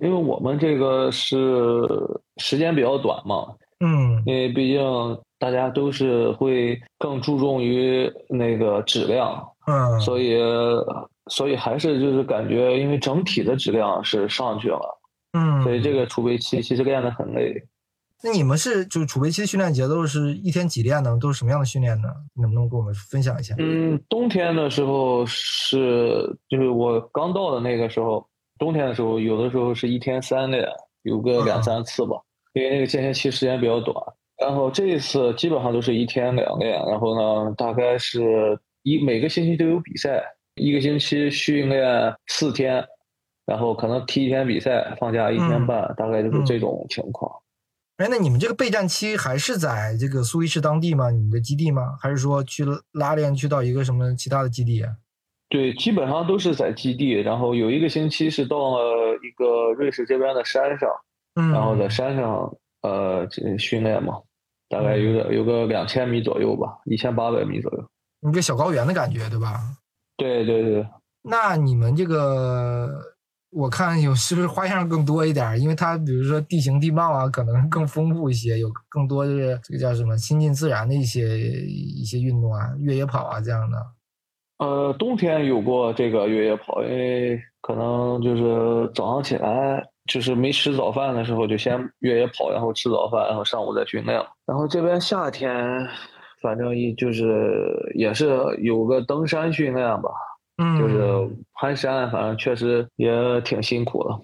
[0.00, 1.40] 因为我们这个是
[2.36, 4.82] 时间比较短嘛，嗯，因为毕竟
[5.38, 10.38] 大家都是会更注重于那个质量，嗯，所以
[11.30, 15.00] 所以还是就是感觉，因为整体的质量是上去了，
[15.32, 17.62] 嗯，所以这个储备期其实练得很累。
[18.24, 21.18] 那你们是就是储备期训练节奏是一天几练呢？
[21.20, 22.08] 都是什么样的训练呢？
[22.34, 23.54] 能不能跟我们分享一下？
[23.58, 28.26] 嗯，冬天的时候是就是我刚到的那个时候，
[28.58, 30.66] 冬天的时候有的时候是一天三练，
[31.02, 32.16] 有个两三次吧，
[32.54, 33.94] 因为那个间歇期时间比较短。
[34.38, 40.22] 然后这一次基本上都是一天两练，然后呢，大概是一每个星期都有比赛，
[40.56, 42.84] 一个星期训练四天，
[43.46, 47.30] 然后可能踢一天比赛，放假一天半，大概就是这种情况。
[47.96, 51.10] 哎，那你们这个备战期还是在这个苏黎世当地吗？
[51.10, 51.96] 你们的基地吗？
[51.98, 54.84] 还是说去拉练去到一个什么其他的基地？
[55.48, 60.90] 对，基本上都是在基地，然后有一个星期是到了一个瑞士这边的山上，
[61.36, 63.26] 嗯，然后在山上呃
[63.58, 64.20] 训练嘛，
[64.68, 67.88] 大概有个有个两千米左右吧，一千八百米左右，
[68.20, 69.60] 你这小高原的感觉，对吧？
[70.16, 70.86] 对对对。
[71.22, 73.14] 那你们这个。
[73.52, 75.58] 我看有是不是花样更多一点？
[75.58, 83.78] 因为它比如说地形地貌啊，可能更丰富一些，有更多的这个叫什么亲近自然的一些一些运动啊，越野跑啊这样的。
[84.58, 94.22] 呃，冬天有过这个越野跑，因为可能就是早上起来就是没吃早饭的时候就先越野跑，然后吃早饭，然后上午再训练。
[94.46, 95.86] 然后这边夏天
[96.42, 100.10] 反正一就是也是有个登山训练吧。
[100.58, 104.20] 嗯，就是攀山，反正确实也挺辛苦的。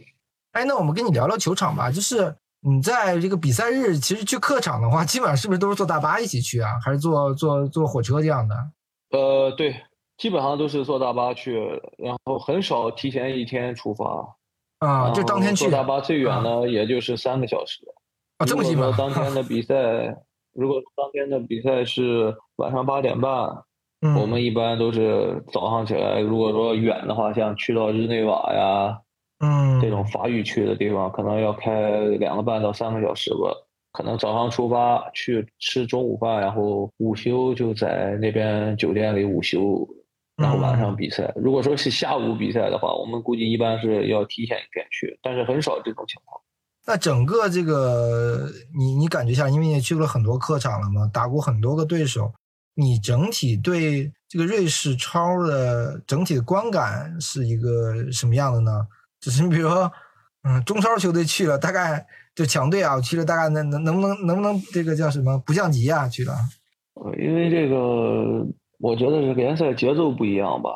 [0.53, 1.91] 哎，那我们跟你聊聊球场吧。
[1.91, 6.71] 就是你在这个比赛日，其实去客场的话，基本上是不是都是坐大巴一起去啊？
[6.83, 8.55] 还是坐坐坐火车这样的？
[9.11, 9.77] 呃，对，
[10.17, 11.59] 基本上都是坐大巴去，
[11.99, 14.05] 然后很少提前一天出发。
[14.87, 15.65] 啊，就当天去。
[15.65, 17.81] 坐大巴最远呢，也就是三个小时。
[18.39, 18.95] 啊，这么近吗？
[18.99, 19.75] 当天的比赛，
[20.53, 23.31] 如果当天的比赛是晚上八点半。
[24.19, 28.99] 我们一般都是早上起来，如果说远的话，像去到日内瓦呀，
[29.39, 33.55] 嗯，这种法语区的地方，可能要开两个半到三个小时吧。
[33.93, 39.89] 可能早上出发去吃中午饭，然后午休就在那边酒店里午休，
[40.37, 41.33] 然后晚上比赛。
[41.37, 46.41] 如果说是下午比赛的话，我们估计一般是要提前一天去，但是很少这种情况。
[46.87, 52.33] 那整个这个你你感觉下，因为你去了很多客场了嘛，打过很多个对手。
[52.75, 58.87] 你整体对这个瑞士超的整体的观感是一个什么样的呢？
[59.21, 59.93] 就是你比如说，
[60.43, 66.09] 嗯，中超球队去了，大概就强队啊，去了大概能能能不能能不能这个叫什么不降级啊？
[66.09, 66.35] 去了，
[66.95, 68.47] 呃因为这个
[68.83, 70.71] 我觉得是联赛节奏不一样吧。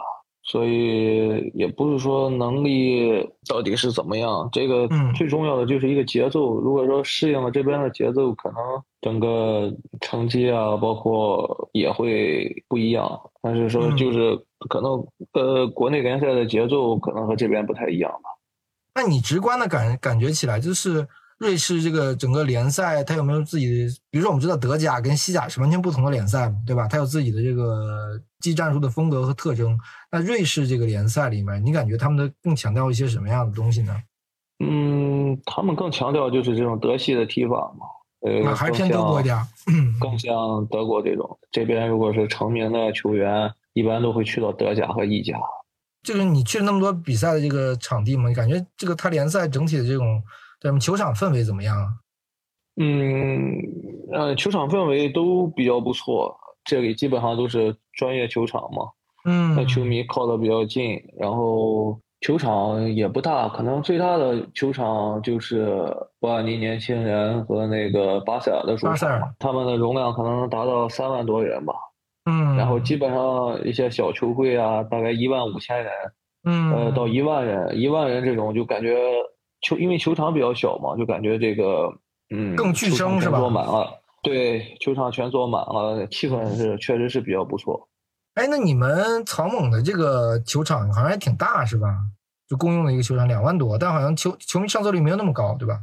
[0.49, 6.55] 所以也不是说能力到底是怎么样，这个最重要的就是一个节奏。
[6.61, 8.59] 如果说适应了这边的节奏，可能
[9.01, 13.21] 整个成绩啊，包括也会不一样。
[13.43, 14.39] 但是说就是
[14.69, 18.31] 可能呃，国内联赛的节奏可能和这边不太一样吧。
[18.95, 21.09] 那你直观的感感觉起来就是。
[21.39, 23.95] 瑞士这个整个联赛，它有没有自己的？
[24.11, 26.89] 比如说，我们知道德甲跟西甲是完全不同的联赛，对吧？
[26.89, 29.79] 它有自己的这个技战术的风格和特征。
[30.11, 33.95] 那瑞士这个联赛里面，你感觉他们的更强调一些什么样的东西呢？
[34.65, 37.85] 嗯，他们更强调就是这种德系的踢法嘛。
[38.21, 39.37] 呃，还是偏德国一点。
[40.01, 41.39] 更像德国这种。
[41.53, 45.37] 这边如果是成名的球员，一般都会去到德甲和意甲。
[46.03, 50.23] 就是你去了那么多比赛的这个场地嘛，你感觉这个它联赛整体的这种。
[50.67, 51.87] 咱们球场氛围怎么样啊？
[52.79, 53.55] 嗯，
[54.13, 56.37] 呃，球场氛围都比较不错。
[56.65, 58.91] 这里基本上都是专业球场嘛，
[59.25, 71.73] 嗯，那球迷靠的比较近，然后球场也不大，可能最大的球场就是博尔尼年轻人和那个巴塞尔的主场，他们的容量可能达到三万多人吧。
[72.29, 75.93] 嗯，然后基本上一些小球会啊，大概一万五千人，
[76.43, 78.97] 嗯，呃，到一万人，一万人这种就感觉。
[79.67, 81.93] 球因为球场比较小嘛，就感觉这个
[82.31, 83.41] 嗯，更聚声是吧？
[83.41, 87.89] 坐满了，对，球场全坐满了，气氛是确实是比较不错。
[88.35, 91.89] 哎，那你们草蜢的这个球场好像还挺大是吧？
[92.49, 95.81] 就公用的一个球场两万多，但好像球球迷上座率没有那么高，对吧？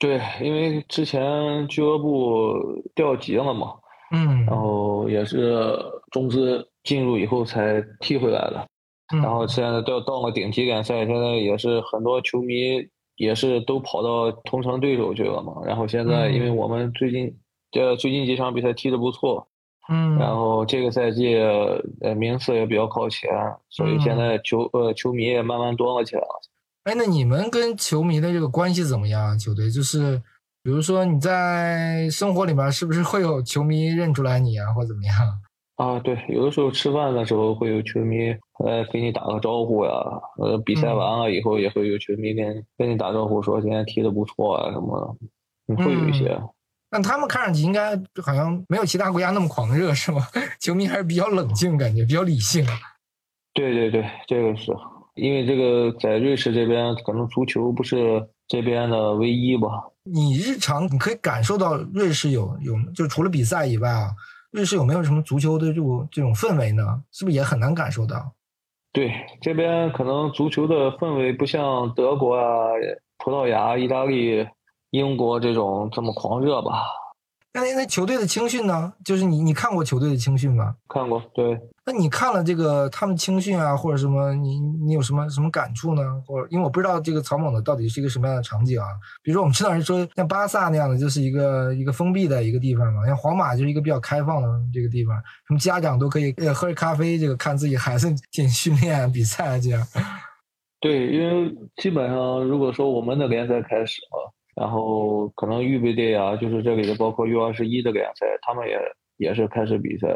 [0.00, 2.54] 对，因为之前俱乐部
[2.96, 3.74] 调级了嘛，
[4.10, 5.68] 嗯，然后也是
[6.10, 8.66] 中资进入以后才踢回来的。
[9.10, 15.54] 然后现在到到了顶级联赛，现在也是很多球迷也是都跑到同城对手去了嘛。
[15.64, 17.34] 然后现在因为我们最近
[17.70, 19.48] 这最近几场比赛踢得不错，
[19.88, 23.30] 嗯，然后这个赛季呃名次也比较靠前，
[23.70, 26.42] 所以现在球呃球迷也慢慢多了起来了。
[26.84, 29.38] 哎，那你们跟球迷的这个关系怎么样？
[29.38, 30.22] 球队就是，
[30.62, 35.14] 比如说你在生活里面是不是会有球迷认出来你啊，或怎么样？
[35.78, 39.92] 啊，对，有的时候吃饭的时候会有球迷来给你打个招呼呀。
[40.38, 45.16] 呃，比赛完了以后也会有球迷跟跟你打招呼，说今天踢的不错啊什么
[45.68, 46.36] 的，会有一些。
[46.90, 50.20] 但他们看上去应该好像没有其他国家那么狂热，是吗？
[50.60, 52.66] 球迷还是比较冷静，感觉比较理性。
[53.54, 54.72] 对对对，这个是
[55.14, 59.68] 因为这个在瑞士这边，可能足球不是这边的唯一吧。
[60.02, 64.10] 你日常你可以感受到瑞士有有，就除了比赛以外啊。
[64.58, 67.00] 瑞士有没有什么足球的这种这种氛围呢？
[67.12, 68.32] 是不是也很难感受到？
[68.92, 72.70] 对，这边可能足球的氛围不像德国啊、
[73.18, 74.44] 葡萄牙、意大利、
[74.90, 76.72] 英国这种这么狂热吧。
[77.52, 78.92] 那那球队的青训呢？
[79.04, 80.76] 就是你你看过球队的青训吗？
[80.88, 81.58] 看过，对。
[81.84, 86.02] 那你看了这个他们青训啊，或者什么，你你有什么什么感触呢？
[86.26, 88.86] 或者因为我不知道这个草蜢的到底是一个什么样的场景啊？
[89.22, 99.84] 比如说我们知道是说像巴萨那样的，就是一个一个封闭的一个地方嘛，像皇马就是一个比较开放的这个地方，什么家长都可以呃喝着咖啡，这个看自己孩子进训练比赛这样。
[100.80, 104.34] 对，因为基本上如果说我们的联赛开始了。
[104.58, 108.76] 然后可能预备队啊，就是这里的，包括 U 二十一的联赛，他们也
[109.16, 110.08] 也是开始比赛，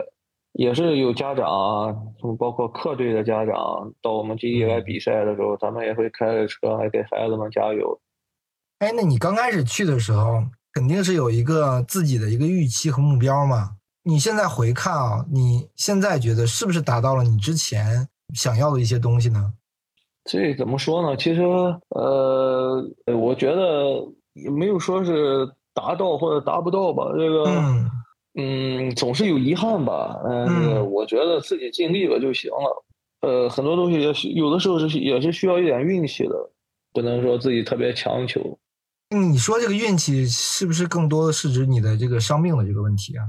[0.54, 1.94] 也是有家长啊，
[2.40, 8.00] 包括客队的家长到我们基地来比赛的时候，咱们也会开着车来给孩子们加油。
[8.80, 13.76] 哎，那你刚开始去的时候，肯定是有一个自己的一个预期和目标嘛？
[14.02, 19.52] 你现在回看啊，你现在觉得是不是达到了你之前想要的一些东西呢？
[20.24, 21.16] 这怎么说呢？
[21.16, 21.42] 其实，
[21.90, 24.04] 呃，我觉得。
[24.34, 27.44] 也没有说是达到或者达不到吧，这个，
[28.34, 30.18] 嗯，总是有遗憾吧。
[30.24, 32.84] 嗯，我觉得自己尽力了就行了。
[33.20, 36.34] 呃，很多东西也有的时候是也是需要一点运气的，
[36.92, 38.58] 不能说自己特别强求。
[39.10, 43.24] 你说这个运气是不是更多的是指你的这个伤病的这个问题啊？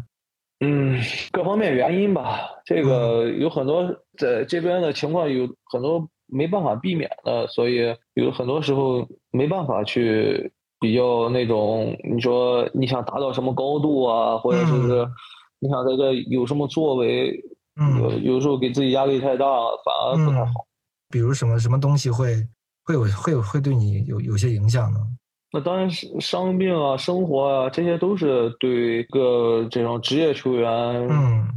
[0.61, 0.99] 嗯，
[1.31, 2.39] 各方面原因吧。
[2.65, 3.85] 这个有很多
[4.17, 10.51] 在这边的情况有很多没办法避免的，所以有很多时候没办法去。
[10.83, 14.73] 比较那种，你说你想达到什么高度啊，或者是
[15.59, 17.31] 你想在这有什么作为，
[17.79, 20.51] 嗯，有时候给自己压力太大，反而不太好。
[21.09, 22.35] 比如什么什么东西会
[22.83, 24.99] 会有会有会对你有有些影响呢？
[25.53, 30.69] 那当然是伤病啊，生活啊，这些都是对一个这种职业球员，
[31.09, 31.47] 嗯，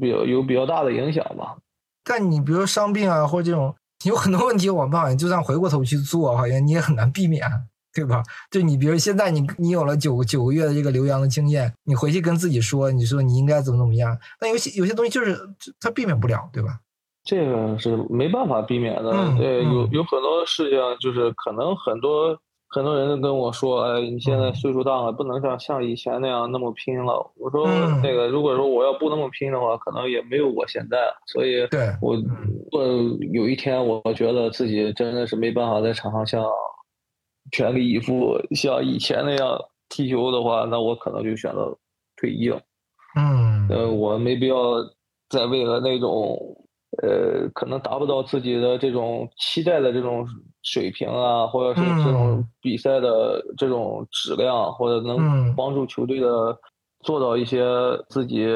[0.00, 1.56] 比较有比较大的影响吧。
[2.02, 3.72] 但你比如说伤病啊，或者这种。
[4.04, 7.48] 有很多问题，我们好像就算回过头去做，好像你也很难避免，
[7.94, 8.22] 对吧？
[8.50, 15.38] 就你比如现在你你有了九九个月的这个留洋的经验，你回去跟自己说，你说你应该怎么怎么样，但有些有些东西就是
[15.80, 16.78] 它避免不了，对吧？
[17.24, 22.38] 这个是没办法避免的，对，有有很多事情就是可能很多。
[22.74, 27.66] 很多人都跟我说：“哎，你现在岁数大了，不能像像以前那样那么拼了。”我说
[28.02, 30.96] ：“那个，如果说我要不那么拼的话，可能也没有我现在。
[31.26, 31.68] 所以，
[32.00, 32.16] 我
[32.70, 32.82] 我
[33.30, 36.42] 有一天我觉得自己真的是没办法在场上像
[37.50, 41.76] 全力以赴像以前那样踢球的话，那我可能就选择
[42.16, 42.60] 退役了。
[43.18, 44.56] 嗯，呃，我没必要
[45.28, 46.38] 再为了那种
[47.02, 50.26] 呃可能达不到自己的这种期待的这种。”
[50.64, 56.56] 水平啊，或者是这种比赛的这种质量，或者能帮助球队的
[57.00, 57.64] 做到一些
[58.08, 58.46] 自己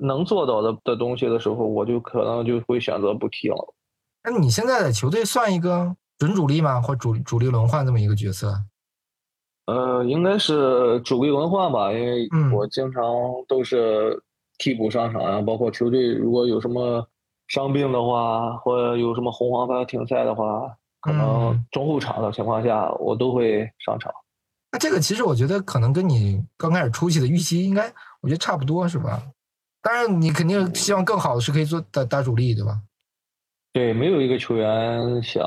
[0.00, 3.74] 能做到的的东西的时候，我就可能就会选择不踢了。
[4.22, 6.80] 那你现在的球队算一个准主力吗？
[6.80, 8.54] 或主主力轮换这么一个角色？
[9.66, 13.02] 呃，应该是主力轮换吧，因为我经常
[13.48, 14.22] 都是
[14.58, 17.08] 替补上场啊，包括球队如果有什么
[17.48, 20.76] 伤病的话，或者有什么红黄牌停赛的话。
[20.98, 24.12] 可能中后场的情况下，我都会上场。
[24.72, 27.86] 那这个其实我觉得可能跟你刚开始初期的预期应该，
[28.20, 29.22] 我觉得差不多，是吧？
[29.80, 32.80] 当然，你肯定希望更好的是可以做打打主力，对吧？
[33.76, 35.44] 对，没有一个球员想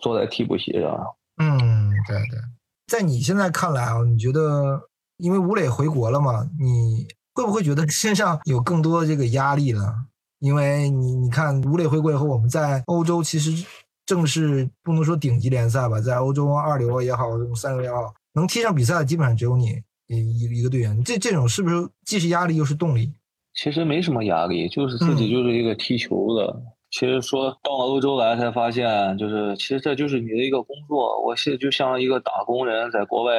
[0.00, 0.96] 坐在替补席上。
[1.42, 2.38] 嗯，对对。
[2.86, 4.80] 在你现在看来啊，你觉得
[5.16, 7.04] 因为吴磊回国了嘛，你
[7.34, 9.92] 会不会觉得身上有更多的这个压力呢？
[10.38, 13.66] 因为你你看吴磊回国以后，我们在欧洲其实。
[14.06, 17.24] 正是不能说顶级联赛吧，在欧洲二流也好，
[17.56, 21.02] 三流也好，能踢上比赛的基本上只有你一一个队员。
[21.02, 23.12] 这这种是不是既是压力又是动力？
[23.52, 26.62] 其实没什么压力，就是自己就是一个踢球的。
[26.90, 31.20] 其实说到了欧洲来才发现，就是其实这就是你的一个工作。
[31.22, 33.32] 我现在就像一个打工人在国外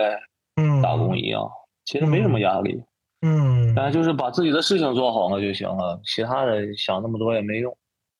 [0.83, 1.49] 打工一样，
[1.85, 2.81] 其实没什么压力。
[3.21, 7.75] 嗯，但就是把自己的事情做好了就行了，其他的想那么多也没用。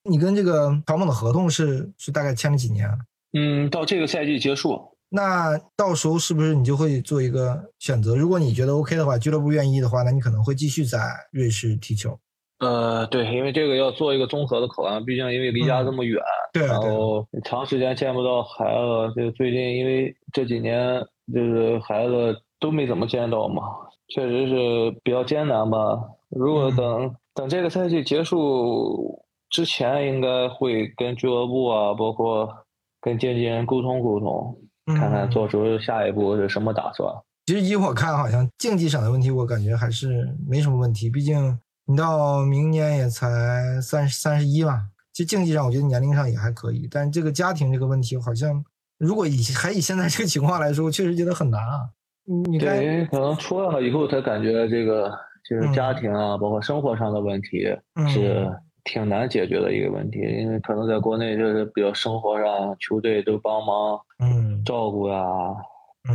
[0.09, 2.89] 你跟这个陶猛的合同是是大概签了几年？
[3.33, 4.79] 嗯，到这个赛季结束。
[5.09, 8.15] 那到时候是不是你就会做一个选择？
[8.15, 10.99] 如果你觉得 OK 的话，俱乐部愿意的话，那你可能会继续在
[11.31, 12.17] 瑞士踢球。
[12.59, 16.21] 呃，对，因为这个要做一个综合的考量，毕竟因为离家这么远，
[16.53, 21.01] 对，然后长时间见不到孩子，就最近因为这几年
[21.33, 23.63] 就是孩子都没怎么见到嘛，
[24.09, 25.99] 确实是比较艰难吧。
[26.29, 29.23] 如果等等这个赛季结束。
[29.49, 32.53] 之前应该会跟俱乐部啊，包括
[32.99, 37.09] 跟经纪人沟通沟通，看看做出下一步是什么打算。
[37.45, 41.09] 其实依我看，好像竞技上的问题，我感觉还是没什么问题。
[41.09, 41.57] 毕竟
[41.87, 46.87] 你到明年也才三三十一嘛，其实竞技上我觉得年龄上也还可以。
[46.91, 48.63] 但是这个家庭这个问题，好像
[48.97, 51.89] 如果以还以现在这个情况来说，确实觉得很难啊。
[52.25, 55.11] 你对，可能出来了以后才感觉这个
[55.49, 57.65] 就是家庭啊，包括生活上的问题
[58.07, 58.47] 是。
[58.89, 65.25] 挺难解决的一个问题，因为可能在国内就是比较生活上，球队都帮忙，嗯，照顾呀，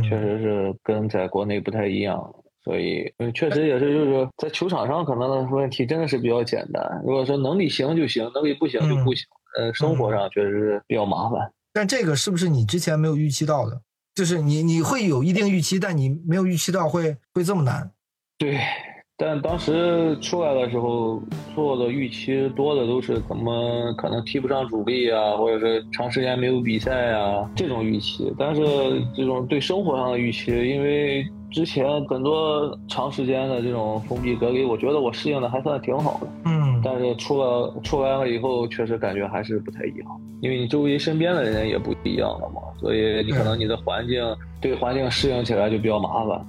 [0.01, 7.01] 确实是跟在国内不太一样，所以嗯确实也是就是在球场上可能问题真的是比较简单。
[7.05, 9.25] 如果说能力行就行，能力不行就不行。
[9.57, 11.51] 呃，生活上确实是比较麻烦。
[11.73, 13.81] 但这个是不是你之前没有预期到的？
[14.15, 17.91] 就是你你会有一定预期，但你没有预期到会会这么难。
[18.37, 18.59] 对。
[19.15, 21.21] 但当时出来的时候
[21.53, 28.33] 做的预期多的都是怎么可能踢不上主力啊，或者是长时间没有比赛啊这种预期。
[28.39, 28.61] 但是
[29.15, 31.23] 这种对生活上的预期，因为
[31.53, 36.27] 之前很多长时间的这种封闭隔离，我觉得我适应的还算挺好的。
[36.45, 36.81] 嗯。
[36.83, 44.21] 但是出了出来了以后，确实感觉还是不太一样，因为你周围身边的人也不一样了嘛，所以你可能你的环境
[44.59, 46.45] 对环境适应起来就比较麻烦。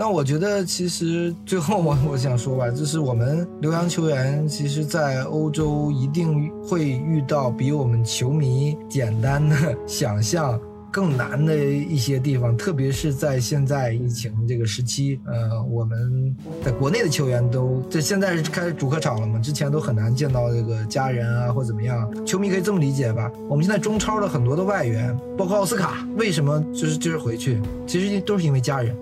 [0.00, 9.56] 那我觉得，其实最后我我想说吧，就是我们留洋球员，其实，在欧洲一定会遇到比我们球迷简单的
[9.88, 10.60] 想象
[10.90, 16.34] 更难的一些地方，特别是在现在疫情这个时期，呃，我们
[16.64, 23.30] 在国内的球员都这现在是开始主客场了嘛，之前都很难见到这个家人啊或怎么样，球迷可以这么理解吧？
[23.48, 28.96] 我们现在中超的很多的外援，包括奥斯卡，为什么就是就是回去，其实都是因为家人。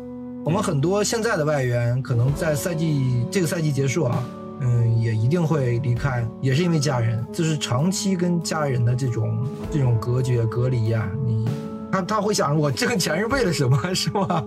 [0.44, 4.24] 我们很多现在的外援，可能在赛季这个赛季结束啊，
[4.60, 11.46] 嗯，也一定会离开，也是因为家人，就是长期跟家人的这种这种隔绝隔离呀，你。
[11.96, 14.44] 他他会想着我挣钱是为了什么，是吧？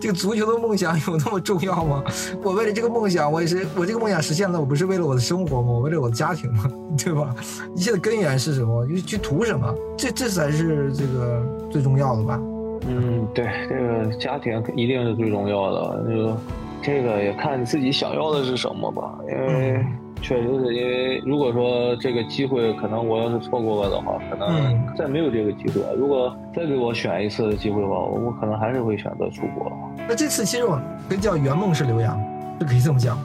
[0.00, 2.02] 这个足球的梦想有那么重要吗？
[2.42, 5.72] 我为了这个梦想，我也是我这个梦想实现了，我不是为了我的生活吗？
[5.72, 6.64] 我为了我的家庭吗？
[7.02, 7.34] 对吧？
[7.74, 8.86] 一切的根源是什么？
[8.86, 9.74] 去去图什么？
[9.96, 12.40] 这这才是这个最重要的吧？
[12.86, 16.04] 嗯，对，这个家庭一定是最重要的。
[16.08, 16.40] 这个
[16.82, 19.84] 这个也看你自己想要的是什么吧，因为。
[20.20, 25.82] 确实是因为，如果说这个机会可能我要是错过了的话，可能再没有这个机会。
[25.96, 29.72] 如果再给我选一次的机会的话，我可能还是会选择出国。
[30.08, 32.18] 那这次其实我可以叫圆梦是留洋，
[32.58, 33.16] 就可以这么讲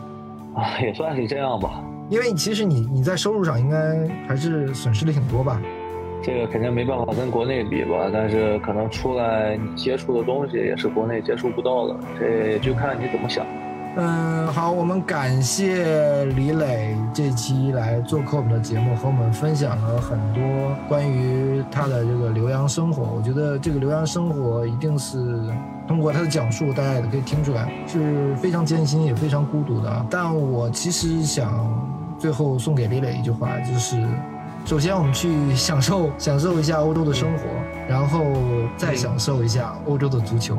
[0.55, 1.83] 啊，也算是这样吧。
[2.09, 3.77] 因为其实你你在收入上应该
[4.27, 5.59] 还是损失了挺多吧？
[6.21, 13.45] 这个肯定没办法跟国内比吧，但是可能出来你接触的东西也是国内接触不到的，这就看你怎么想。
[13.95, 20.41] 嗯，好，我们感谢李磊这期来做客我们的节目，和我们分享了很多
[20.89, 23.03] 关于他的这个留洋生活。
[23.03, 25.43] 我觉得这个留洋生活一定是
[25.87, 30.05] 通过他的讲述，大家也可以听出来是非常艰辛，也非常孤独的。
[30.09, 31.53] 但我其实想
[32.17, 34.03] 最后送给李磊一句话，就是
[34.65, 37.43] 首先我们去享受享受一下欧洲的生活，
[37.87, 38.25] 然后
[38.75, 40.57] 再享受一下欧洲的足球。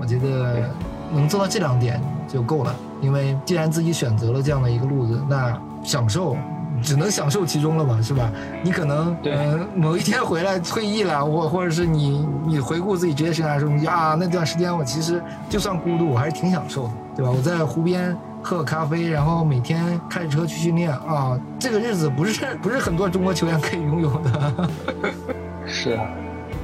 [0.00, 0.70] 我觉得
[1.12, 2.00] 能做到这两点。
[2.32, 6.36] 就够了，因为既然自己选择了这样的一个路子，那享受
[6.82, 8.30] 只能享受其中了嘛，是吧？
[8.62, 17.30] 你可能嗯某一天回来退役了，或或者是你你回顾自己职业生涯的时候，你就啊那段时间我其实就算孤独，我还是挺享受的，对吧？
[17.30, 24.68] 我在湖边喝个咖啡，然后每天开着车去训练啊，这个日子不是不是很多中国球员可以拥有的。
[25.66, 26.08] 是啊，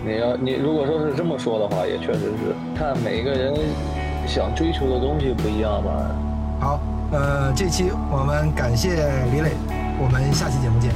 [0.05, 3.55] 你要你如果说是这么说的话，也确实是看每一个人。
[4.27, 5.91] 想追求的东西不一样吧？
[6.61, 6.81] 好，
[7.13, 8.91] 呃，这期我们感谢
[9.33, 9.53] 李磊，
[9.99, 10.93] 我们下期节目见。